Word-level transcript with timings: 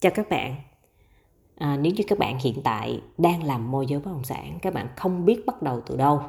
Chào 0.00 0.12
các 0.14 0.28
bạn. 0.28 0.54
À, 1.56 1.76
nếu 1.76 1.92
như 1.92 2.04
các 2.08 2.18
bạn 2.18 2.38
hiện 2.38 2.62
tại 2.64 3.00
đang 3.18 3.44
làm 3.44 3.70
môi 3.70 3.86
giới 3.86 4.00
bất 4.00 4.10
động 4.10 4.24
sản, 4.24 4.58
các 4.62 4.74
bạn 4.74 4.88
không 4.96 5.24
biết 5.24 5.46
bắt 5.46 5.62
đầu 5.62 5.80
từ 5.86 5.96
đâu, 5.96 6.20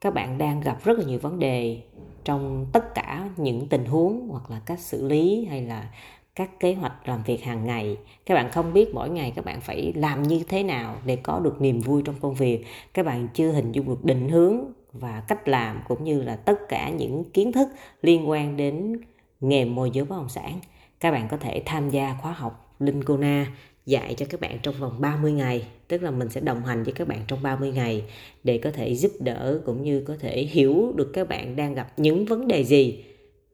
các 0.00 0.14
bạn 0.14 0.38
đang 0.38 0.60
gặp 0.60 0.84
rất 0.84 0.98
là 0.98 1.04
nhiều 1.04 1.18
vấn 1.18 1.38
đề 1.38 1.82
trong 2.24 2.66
tất 2.72 2.94
cả 2.94 3.28
những 3.36 3.68
tình 3.68 3.84
huống 3.84 4.28
hoặc 4.28 4.50
là 4.50 4.60
cách 4.66 4.80
xử 4.80 5.08
lý 5.08 5.46
hay 5.50 5.62
là 5.62 5.90
các 6.34 6.60
kế 6.60 6.74
hoạch 6.74 7.08
làm 7.08 7.22
việc 7.22 7.44
hàng 7.44 7.66
ngày. 7.66 7.96
Các 8.26 8.34
bạn 8.34 8.50
không 8.52 8.72
biết 8.72 8.94
mỗi 8.94 9.10
ngày 9.10 9.32
các 9.36 9.44
bạn 9.44 9.60
phải 9.60 9.92
làm 9.96 10.22
như 10.22 10.44
thế 10.48 10.62
nào 10.62 10.96
để 11.04 11.16
có 11.16 11.40
được 11.40 11.60
niềm 11.60 11.80
vui 11.80 12.02
trong 12.02 12.14
công 12.20 12.34
việc. 12.34 12.64
Các 12.94 13.06
bạn 13.06 13.28
chưa 13.34 13.52
hình 13.52 13.72
dung 13.72 13.88
được 13.88 14.04
định 14.04 14.28
hướng 14.28 14.60
và 14.92 15.22
cách 15.28 15.48
làm 15.48 15.80
cũng 15.88 16.04
như 16.04 16.22
là 16.22 16.36
tất 16.36 16.58
cả 16.68 16.90
những 16.90 17.24
kiến 17.30 17.52
thức 17.52 17.68
liên 18.02 18.28
quan 18.28 18.56
đến 18.56 19.00
nghề 19.40 19.64
môi 19.64 19.90
giới 19.90 20.04
bất 20.04 20.16
động 20.16 20.28
sản. 20.28 20.60
Các 21.00 21.10
bạn 21.10 21.28
có 21.28 21.36
thể 21.36 21.62
tham 21.66 21.90
gia 21.90 22.16
khóa 22.22 22.32
học 22.32 22.65
Linh 22.78 23.00
na 23.18 23.46
dạy 23.86 24.14
cho 24.14 24.26
các 24.28 24.40
bạn 24.40 24.58
trong 24.62 24.74
vòng 24.78 25.00
30 25.00 25.32
ngày. 25.32 25.66
Tức 25.88 26.02
là 26.02 26.10
mình 26.10 26.28
sẽ 26.28 26.40
đồng 26.40 26.64
hành 26.64 26.82
với 26.82 26.92
các 26.92 27.08
bạn 27.08 27.20
trong 27.28 27.42
30 27.42 27.72
ngày 27.72 28.04
để 28.44 28.58
có 28.58 28.70
thể 28.70 28.94
giúp 28.94 29.12
đỡ 29.20 29.60
cũng 29.66 29.82
như 29.82 30.00
có 30.00 30.16
thể 30.20 30.42
hiểu 30.42 30.92
được 30.96 31.10
các 31.12 31.28
bạn 31.28 31.56
đang 31.56 31.74
gặp 31.74 31.92
những 31.96 32.24
vấn 32.24 32.48
đề 32.48 32.64
gì. 32.64 33.04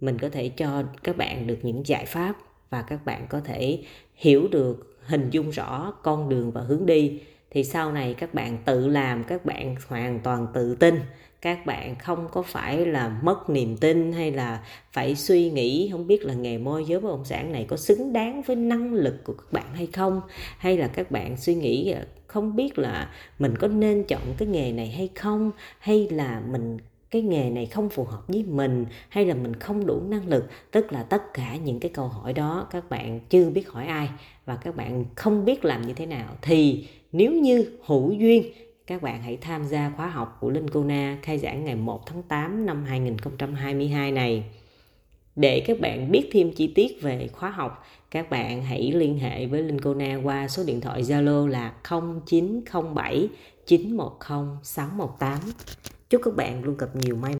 Mình 0.01 0.19
có 0.19 0.29
thể 0.29 0.49
cho 0.49 0.83
các 1.03 1.17
bạn 1.17 1.47
được 1.47 1.59
những 1.63 1.83
giải 1.87 2.07
pháp 2.07 2.37
và 2.71 2.83
các 2.83 3.05
bạn 3.05 3.27
có 3.29 3.41
thể 3.41 3.79
hiểu 4.15 4.49
được, 4.49 4.99
hình 5.03 5.31
dung 5.31 5.51
rõ 5.51 5.95
con 6.03 6.29
đường 6.29 6.51
và 6.51 6.61
hướng 6.61 6.87
đi 6.87 7.21
thì 7.55 7.65
sau 7.65 7.93
này 7.93 8.15
các 8.15 8.35
bạn 8.35 8.59
tự 8.65 8.89
làm, 8.89 9.25
các 9.25 9.45
bạn 9.45 9.77
hoàn 9.89 10.21
toàn 10.21 10.47
tự 10.55 10.75
tin. 10.75 11.01
Các 11.41 11.67
bạn 11.67 11.97
không 11.97 12.29
có 12.33 12.43
phải 12.43 12.87
là 12.87 13.19
mất 13.23 13.51
niềm 13.51 13.77
tin 13.77 14.13
hay 14.13 14.31
là 14.31 14.65
phải 14.93 15.17
suy 15.17 15.51
nghĩ, 15.51 15.89
không 15.93 16.07
biết 16.07 16.25
là 16.25 16.35
nghề 16.35 16.59
môi 16.59 16.85
giới 16.85 17.01
bất 17.01 17.09
động 17.09 17.25
sản 17.25 17.53
này 17.53 17.67
có 17.69 17.77
xứng 17.77 18.13
đáng 18.13 18.43
với 18.43 18.57
năng 18.57 18.95
lực 18.95 19.25
của 19.25 19.33
các 19.33 19.53
bạn 19.53 19.75
hay 19.75 19.87
không? 19.87 20.21
Hay 20.59 20.77
là 20.77 20.89
các 20.89 21.11
bạn 21.11 21.37
suy 21.37 21.55
nghĩ 21.55 21.95
không 22.27 22.57
biết 22.57 22.79
là 22.79 23.11
mình 23.39 23.57
có 23.59 23.69
nên 23.69 24.05
chọn 24.05 24.21
cái 24.39 24.49
nghề 24.49 24.73
này 24.73 24.89
hay 24.89 25.09
không? 25.15 25.51
Hay 25.79 26.09
là 26.11 26.43
mình 26.51 26.79
cái 27.13 27.23
nghề 27.23 27.51
này 27.51 27.67
không 27.67 27.89
phù 27.89 28.05
hợp 28.05 28.29
với 28.29 28.45
mình 28.49 28.87
hay 29.09 29.27
là 29.27 29.35
mình 29.35 29.57
không 29.57 29.87
đủ 29.87 30.01
năng 30.09 30.29
lực 30.29 30.45
tức 30.71 30.93
là 30.93 31.03
tất 31.03 31.35
cả 31.35 31.57
những 31.57 31.81
cái 31.81 31.91
câu 31.95 32.09
hỏi 32.09 32.33
đó 32.33 32.67
các 32.71 32.91
bạn 32.91 33.21
chưa 33.29 33.51
biết 33.51 33.69
hỏi 33.69 33.87
ai 33.87 34.09
và 34.47 34.57
các 34.57 34.77
bạn 34.77 35.05
không 35.17 35.45
biết 35.45 35.65
làm 35.65 35.87
như 35.87 35.95
thế 35.95 36.07
nào 36.07 36.37
thì 36.43 36.89
nếu 37.13 37.33
như 37.33 37.79
hữu 37.87 38.13
duyên 38.13 38.53
các 38.87 39.03
bạn 39.03 39.23
hãy 39.23 39.37
tham 39.37 39.65
gia 39.65 39.93
khóa 39.97 40.07
học 40.07 40.39
của 40.41 40.51
Linh 40.51 40.71
Cô 40.71 40.85
Na 40.85 41.19
khai 41.23 41.39
giảng 41.39 41.65
ngày 41.65 41.77
1 41.77 42.07
tháng 42.07 42.23
8 42.23 42.67
năm 42.67 42.85
2022 42.85 44.13
này. 44.13 44.45
Để 45.37 45.63
các 45.67 45.81
bạn 45.81 46.11
biết 46.11 46.29
thêm 46.33 46.53
chi 46.53 46.73
tiết 46.75 47.03
về 47.03 47.29
khóa 47.33 47.51
học, 47.51 47.85
các 48.11 48.31
bạn 48.31 48.63
hãy 48.63 48.93
liên 48.93 49.19
hệ 49.19 49.47
với 49.47 49.63
Linh 49.63 49.81
Cô 49.81 49.95
Na 49.95 50.21
qua 50.23 50.49
số 50.49 50.63
điện 50.67 50.81
thoại 50.81 51.03
Zalo 51.03 51.47
là 51.47 51.73
0907 52.25 53.29
910 53.67 54.47
618. 54.63 55.39
Chúc 56.13 56.23
các 56.25 56.35
bạn 56.37 56.65
luôn 56.65 56.77
gặp 56.77 56.97
nhiều 56.97 57.17
may 57.17 57.31